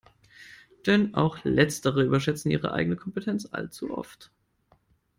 [0.87, 4.31] Denn auch letztere überschätzen ihre eigene Kompetenz allzu oft.